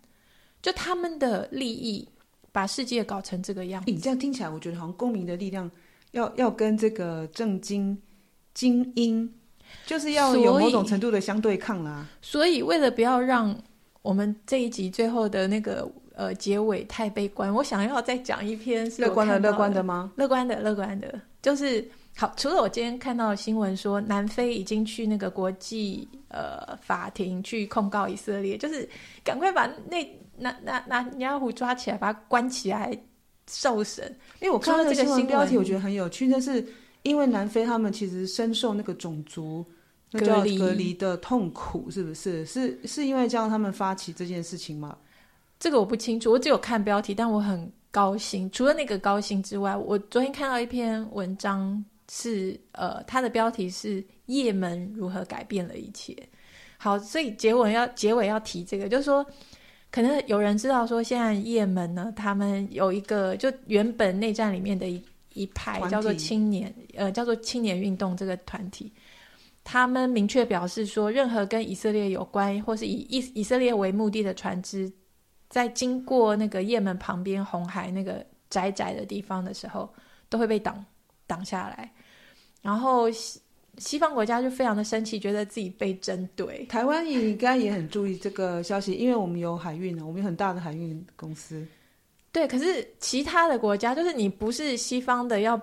[0.62, 2.06] 就他们的利益。
[2.52, 5.70] 把世界搞成这个样子，你这样听起来，我觉得好像公民的力量
[6.12, 7.98] 要要跟这个政经
[8.54, 9.30] 精英，
[9.86, 12.08] 就是要有某种程度的相对抗啦。
[12.22, 13.54] 所以，为了不要让
[14.02, 20.14] 我们这一集最后的那个呃结尾太悲观，我想要再讲一篇乐观的乐观的吗？
[20.16, 22.34] 乐观的乐观的，就是好。
[22.36, 28.88] 除了我今天看到的新闻说，南非已经去那个国际呃法庭去控告以色列，就是
[29.24, 30.06] 赶快把那。
[30.38, 32.92] 那那那尼亚虎抓起来，把他关起来
[33.50, 34.14] 受审。
[34.42, 36.62] 因为我看到这个新闻标题，我觉得很有趣，但是
[37.04, 39.66] 因为南非他们其实深受那个种族
[40.12, 42.46] 那叫隔离的痛苦，是不是？
[42.46, 44.98] 是是因为这样他们发起这件事情吗？
[45.58, 48.52] 这个我不清楚，我只有看标题，但我很高薪。
[48.52, 51.82] 除了那个高薪之外，我昨天看到一篇文章
[52.12, 56.12] 是，是呃，它的标题是《也门如何改变了一切》。
[56.78, 59.26] 好，所以结尾要结尾要提这个，就是说。
[59.92, 68.92] 可能有人知道说，现在也门呢，他们有一个就原本内战里面的一一派叫做青年，呃，叫做青年运动这个团体，
[69.64, 74.92] 他们明确表示说，任何跟以色列有关或是以以以色列为目的的船只，
[75.50, 79.92] 在经过那个雁门旁边红海那个窄窄的地方的时候，
[80.30, 80.86] 都会被挡
[81.28, 81.92] 挡下来，
[82.62, 83.10] 然后。
[83.12, 83.42] 西
[83.78, 86.66] 西方国家就非常的生气，觉得自己被针对。
[86.68, 91.68] 台湾也应该也很注意这个消息，因为我们有海运呢，我们有很大的海运公司。
[92.32, 95.62] 对，可是其他的国家，就是你不是西方的要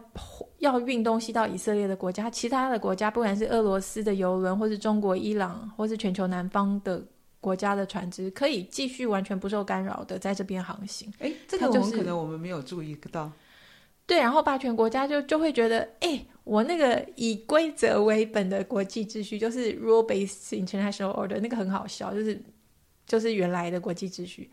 [0.59, 7.03] 要运东西到以色列的国家，其他的国家，不管是俄罗斯的游轮，或是中国、伊朗，或是全球南方的
[7.43, 11.13] 国家的船只，可以继续完全不受干扰的在这边航行。
[11.19, 13.31] 哎，这个我们可能我们没有注意到。
[14.07, 22.41] 对，然后霸权国家就就会觉得，哎，我那个以规则为本的国际秩序，就是 rule-based international order，那个很好笑，就是
[23.07, 24.49] 就是原来的国际秩序。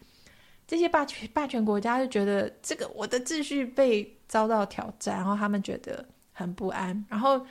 [0.68, 7.46] 这些霸权霸权国家就觉得这个我的秩序被遭到挑战，然后他们觉得很不安，然后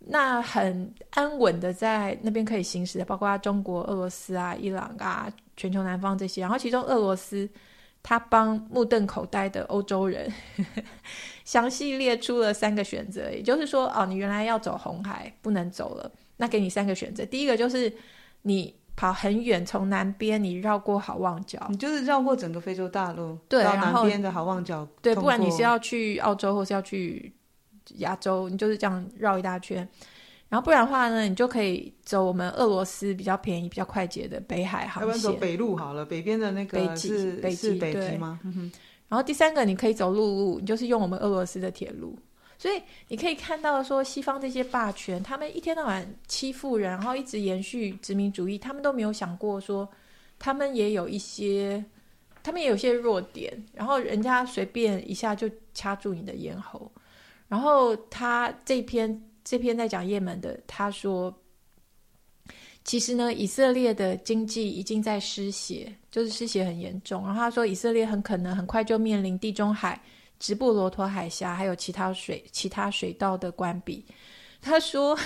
[0.00, 7.48] 那很安稳的在那边可以行驶的，包括中国、俄罗斯啊、伊朗啊、全球南方这些，然后其中俄罗斯。
[8.02, 10.32] 他帮目瞪口呆的欧洲人
[11.44, 17.26] 详细列出了三个选择，也就是说，哦，你原来要走红海不能走了，那给你三个选择。
[17.26, 17.92] 第一个就是
[18.40, 27.30] 你跑很远，从南边你绕过好望角，你就是绕过整个非洲大陆，对，到南边的好望角，对，不管你是要去澳洲或是要去
[27.96, 29.86] 亚洲，你就是这样绕一大圈。
[30.48, 35.02] 然后不然的话呢，你就可以走我们俄罗斯比较便宜、比较快捷的北海航线。
[35.02, 38.40] 要不然走北路好了，北边的那个北极，北极北极吗？
[38.44, 38.70] 嗯
[39.08, 42.16] 然后第三个，你可以走陆路，你就是用我们俄罗斯的铁路。
[42.56, 49.88] 所以你可以看到说，西方这些霸权，他们一天到晚欺负人，然后一直延续殖民主义，他们都没有想过说，
[50.38, 51.84] 他们也有一些，
[52.42, 56.90] 他们也有些弱点，然后人家随便一下就掐住你的咽喉。
[57.50, 61.36] 然后他这篇这篇在讲也门的，他说，
[62.84, 67.26] 其实呢，以色列的经济已经在失血，就是失血很严重。
[67.26, 70.00] 然后他说，以色列很可能很快就面临地中海、
[70.38, 74.06] 直布罗陀海峡还有其他水其他水道的关闭。
[74.62, 75.18] 他说，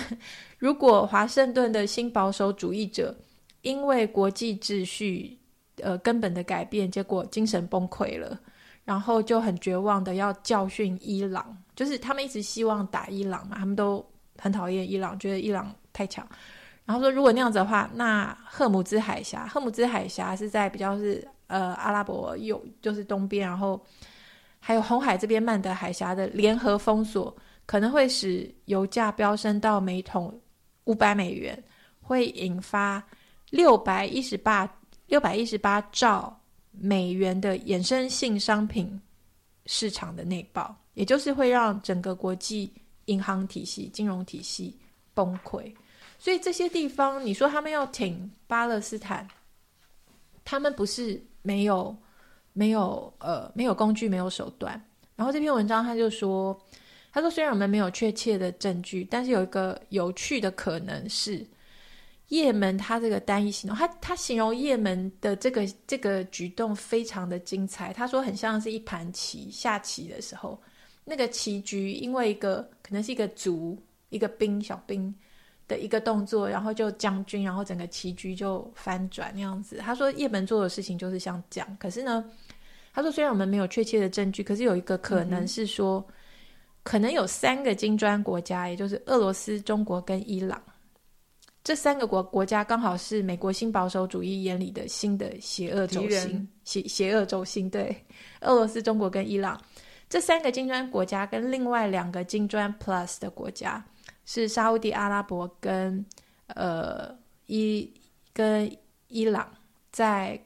[0.57, 3.15] 如果华盛顿的新保守主义者
[3.61, 5.37] 因为国际秩序
[5.77, 8.39] 呃根本的改变，结果精神崩溃了。
[8.83, 14.03] 然后就很绝望的要教训伊朗，就是他们一直希望打伊朗嘛，他们都
[14.37, 16.27] 很讨厌伊朗，觉得伊朗太强。
[16.85, 23.83] 然后说如果那样子的话，那赫姆兹海峡，赫姆兹海峡是在比较是呃阿拉伯右，就是东边，然后
[24.59, 27.35] 还有红海这边曼德海峡的联合封锁，
[27.65, 30.39] 可能会使油价飙升到每桶
[30.85, 31.61] 五百美元，
[32.01, 33.03] 会引发
[33.49, 34.69] 六百一十八
[35.07, 36.39] 六百一十八兆。
[36.77, 39.01] 美元的衍生性商品
[39.65, 42.73] 市场的内爆，也就是会让整个国际
[43.05, 44.75] 银行体系、金融体系
[45.13, 45.71] 崩溃。
[46.17, 49.27] 所以这些地方，你说他们要挺巴勒斯坦，
[50.43, 51.95] 他们不是没有、
[52.53, 54.83] 没有呃没有工具、没有手段。
[55.15, 56.59] 然后这篇文章他就说，
[57.13, 61.45] 他说虽然我们没有确切的证据，但是有一个有趣的可能是。
[62.29, 67.93] 也门，他这个单一行动，他他形容也门的这个这个举动非常的精彩。
[67.93, 70.59] 他说很像是一盘棋，下棋的时候，
[71.05, 73.77] 那个棋局因为一个可能是一个卒
[74.09, 75.13] 一个兵小兵
[75.67, 79.77] 的一个动作，然后就将军，然后整个棋局就翻转那样子。
[79.77, 81.77] 他说叶门做的事情就是像这样。
[81.79, 82.25] 可是呢，
[82.93, 86.13] 他说虽然我们没有确切的证据，可是有一个可能是说，嗯、
[86.83, 90.61] 可能有三个金砖国家，也就是俄罗斯、中国跟伊朗。
[91.63, 97.67] 这三个国国家刚好是美国新保守主义眼里的新的邪恶轴心，邪邪恶轴心。
[97.67, 97.95] 对，
[98.41, 99.59] 俄罗斯、中国跟伊朗
[100.07, 103.83] 这三个金砖国家，跟另外两个金砖 Plus 的国家
[104.25, 106.05] 是沙乌地阿拉伯跟
[106.47, 107.15] 呃
[107.47, 107.91] 伊
[108.33, 108.71] 跟
[109.07, 109.51] 伊朗，
[109.91, 110.39] 在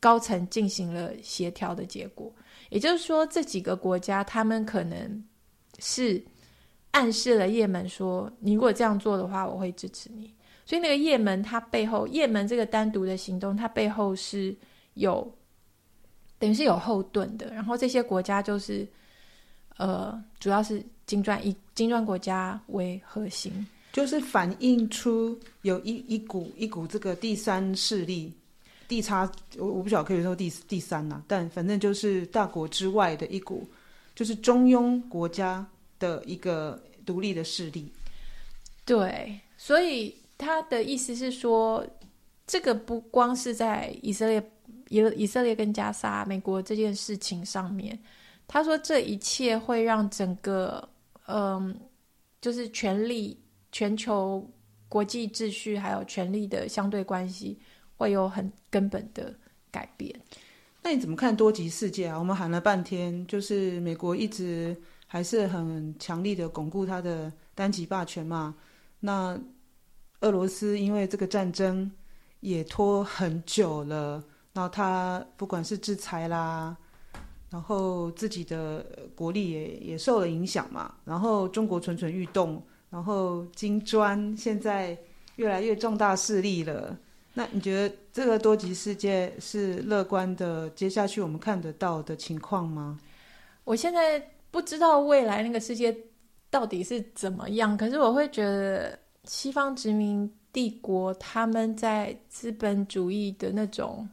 [0.00, 2.32] 高层进行了协调的结果。
[2.68, 5.24] 也就是说，这几个国家他们可能
[5.78, 6.22] 是
[6.90, 10.34] 暗示了也门说，你如果这样做的话，我会支持你。
[10.64, 14.54] 所以那个也门，它背后也门这个单独的行动，它背后是
[14.94, 15.32] 有
[16.38, 17.52] 等于是有后盾的。
[17.54, 18.86] 然后这些国家就是
[19.76, 28.32] 呃，主要是金砖以金砖国家为核心，就是反映出有一一股一股这个第三势力，
[28.88, 33.66] 地差我我不晓得可以说第第三呐、啊，但反正就是大国之外的一股，
[34.14, 35.66] 就是中庸国家
[35.98, 37.90] 的一个独立的势力。
[38.84, 40.14] 对，所以。
[40.38, 41.82] 他的意思是说，
[42.46, 44.50] 这个不光是在以色列、
[44.90, 47.98] 以以色列跟加沙、美国这件事情上面。
[48.48, 50.88] 他说，这一切会让整个，
[51.26, 51.74] 嗯，
[52.40, 53.38] 就是权力、
[53.72, 54.48] 全球
[54.88, 57.58] 国际秩序还有权力的相对关系
[57.96, 59.34] 会有很根本的
[59.70, 60.14] 改变。
[60.82, 62.16] 那你怎么看多极世界啊？
[62.16, 64.76] 我们喊了半天，就是美国一直
[65.08, 68.54] 还是很强力的巩固他的单极霸权嘛？
[69.00, 69.36] 那
[70.20, 71.90] 俄罗斯因为这个战争
[72.38, 76.76] 也拖很久了，然后他不管是制裁啦，
[77.56, 80.94] 然后自己的国力也也受了影响嘛。
[81.06, 84.94] 然后中国蠢蠢欲动，然后金砖现在
[85.36, 86.94] 越来越壮大势力了。
[87.32, 90.68] 那你觉得这个多极世界是乐观的？
[90.70, 93.00] 接下去我们看得到的情况吗？
[93.64, 95.96] 我现在不知道未来那个世界
[96.50, 98.98] 到底是怎么样，可是我会觉得。
[99.28, 104.08] 西方殖民帝国，他们在资本主义的那种，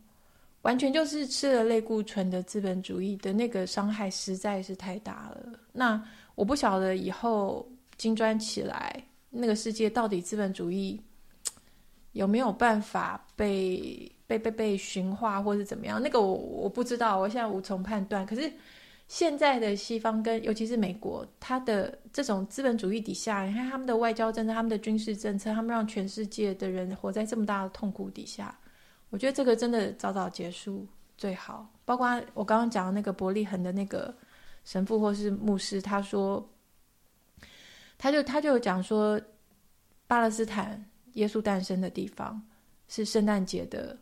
[0.64, 5.58] 完全就是吃了类固醇的资本主义的那个伤害实在是太大了。
[5.72, 6.04] 那
[6.36, 11.00] 我不晓得以后金砖起来，那个世界到底资本主义
[12.12, 16.02] 有没有办法被被被被驯化，或是怎么样？
[16.02, 18.26] 那个我我不知道，我现在无从判断。
[18.26, 18.52] 可是。
[19.10, 28.58] 现在的西方跟尤其是美国，它的这种资本主义底下，你看他们的外交政策、他们的军事政策，他们让全世界的人活在这么大的痛苦底下。
[29.14, 30.88] 我觉得这个真的早早结束
[31.20, 31.70] 最好。
[31.86, 34.12] 包括我刚刚讲的那个伯利恒的那个
[34.66, 36.44] 神父或是牧师，他说，
[37.96, 39.22] 他就他就讲说，
[40.08, 40.84] 巴勒斯坦
[41.14, 42.42] 耶稣诞生的地方
[42.88, 43.96] 是圣诞节的，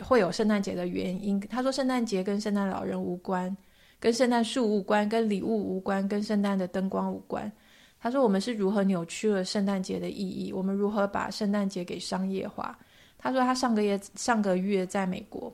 [0.00, 1.40] 会有圣诞节的原因。
[1.40, 3.56] 他说，圣诞节跟圣诞老人无关，
[3.98, 7.50] 跟圣诞树无关，跟礼物无关，跟圣诞的灯光无关。
[7.98, 10.52] 他说，我们是如何扭曲了圣诞节的意义？
[10.52, 12.78] 我们如何把圣诞节给商业化？
[13.22, 15.50] 他说，他上个月上个月在美国。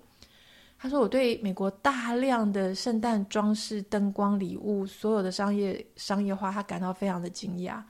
[0.81, 7.83] 他说：“我对美国大量的圣诞装饰、灯光、礼物，所有的商业商业化，他感到非常的惊讶。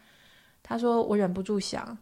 [0.62, 1.96] 他说：‘我忍不住想，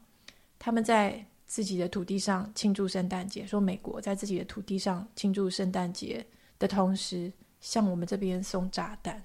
[0.61, 6.25] 他们在自己的土地上庆祝圣诞节，说美国在自己的土地上庆祝圣诞节
[6.57, 9.21] 的同时，向我们这边送炸弹。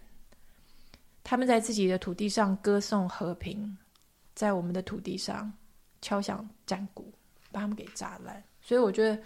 [1.23, 3.77] 他们在自己的土地上歌颂和平，
[4.33, 5.53] 在我们的土地上
[6.01, 7.13] 敲响战鼓，
[7.51, 8.43] 把他们给炸烂。
[8.61, 9.21] 所以我觉得。”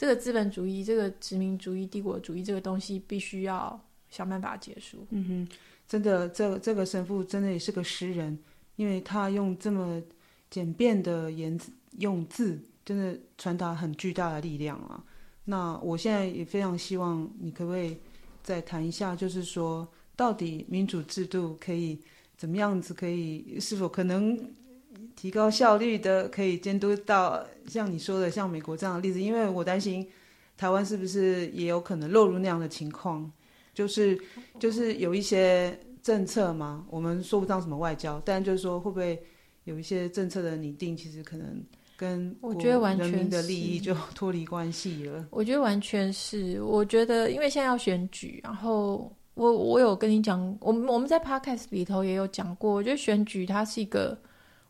[0.00, 3.78] 这个资本主义、这个殖民主义、帝国主义这个东西，必须要
[4.08, 5.06] 想办法结束。
[5.10, 5.56] 嗯哼，
[5.86, 8.38] 真的，这这个神父真的也是个诗人，
[8.76, 10.02] 因为他用这么
[10.48, 15.04] 简便的言字用字，真的传达很巨大的力量啊。
[15.44, 17.94] 那我现在也非常希望你可不可以
[18.42, 22.00] 再谈一下，就是说，到底民主制度可以
[22.38, 24.34] 怎么样子，可以是否可能？
[25.16, 30.06] 提高效率的，可以监督到像你说的，像美国这样的例子，因为我担心
[30.56, 33.30] 台湾是不是也有可能落入那样的情况，
[33.74, 34.18] 就是
[34.58, 39.22] 就是有一些政策嘛，我们说不上什么外交，但就是说会不会
[39.64, 41.62] 有一些政策的拟定，其实可能
[41.96, 45.26] 跟我觉得完全的利益就脱离关系了。
[45.30, 54.18] 我觉得完全是，我觉得因为现在要选举，然后我我有跟你讲，我们我们在 Podcast 里头也有讲过，我觉得选举它是一个。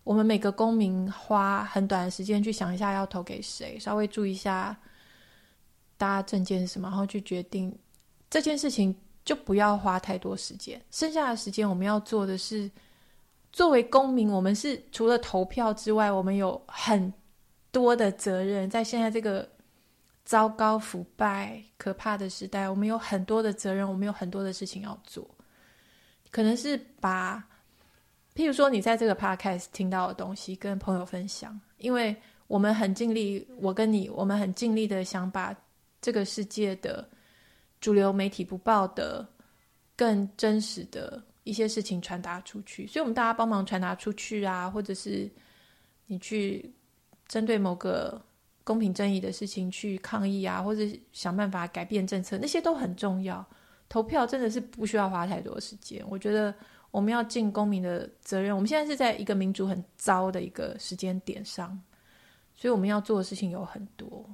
[0.02, 4.74] 我们每个公民花很短的时间去想一下要投给谁，稍微注意一下
[5.96, 7.76] 大家证件是什么，然后去决定
[8.30, 10.80] 这件事情，就不要花太多时间。
[10.90, 12.68] 剩下的时间我们要做的是，
[13.52, 17.12] 作为公民，我们是除了投票之外，我们有很
[17.70, 18.68] 多的责任。
[18.70, 19.46] 在现在这个
[20.24, 25.28] 糟糕、腐败、可怕的时代，我们有很多的责任，我们有很多的事情要做，
[26.30, 27.44] 可能是把。
[28.34, 32.14] 譬如说，你在这个 podcast 听到的东西，跟朋友分享，因为
[32.46, 35.54] 我们很尽力，我跟你，我们很尽力的想把
[36.00, 37.06] 这个世界的
[37.80, 39.26] 主流媒体不报的
[39.96, 45.28] 更真实的一些事情传达出去，所以我们大家帮忙传达出去啊，或者是
[46.06, 46.72] 你去
[47.26, 48.20] 针对某个
[48.62, 53.44] 公平正义的事情去抗议啊，或者想办法改变政策，那些都很重要。
[53.88, 56.54] 投票真的是不需要花太多时间，我觉得。
[56.90, 58.54] 我们要尽公民的责任。
[58.54, 61.80] 我们现在是在一个民主很糟的一个时间点上，
[62.56, 64.28] 所以我们要做的事情有很多。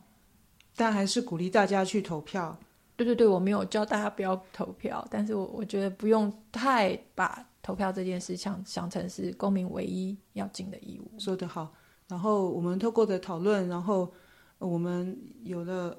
[0.75, 2.59] 但还是鼓励大家去投票。
[2.97, 11.21] 对对对，我没有叫大家不要投票，但是我我觉得不用太把投票这件事想想成是公民唯一要尽的义务。
[11.21, 11.71] 说得好。
[12.09, 14.11] 然后我们透过的讨论，然后
[14.59, 15.95] 我们有了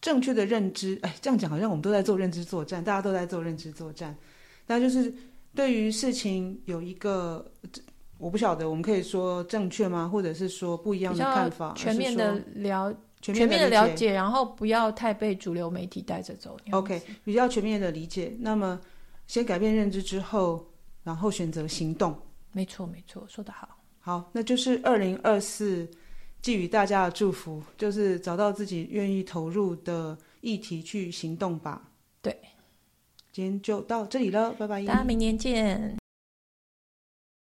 [0.00, 0.98] 正确的认知。
[1.02, 4.16] 哎，这样讲好像我们都在做认知作战，大家都在做认知作战，
[4.66, 5.12] 那就是。
[5.54, 7.44] 对于事情有一个，
[8.18, 10.08] 我不晓得，我们可以说正确吗？
[10.08, 11.74] 或者是说不一样的看法？
[11.76, 16.56] 全面的了，全面的了解，然后不要太被主流媒体带着走。
[16.70, 18.34] OK，比较全面的理解。
[18.38, 18.80] 那么，
[19.26, 20.64] 先改变认知之后，
[21.02, 22.16] 然后选择行动。
[22.52, 23.68] 没错，没错，说得好。
[23.98, 25.88] 好，那就是二零二四
[26.40, 31.82] 寄予大家的祝福，就是找到自己愿意投入的议题去行动吧。
[32.22, 32.36] 对。
[33.40, 34.84] 今天就到这里了，拜拜！
[34.84, 35.99] 大家明年见。